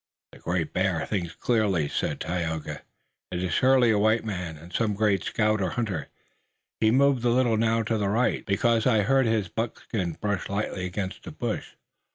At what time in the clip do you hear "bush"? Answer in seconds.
11.31-11.73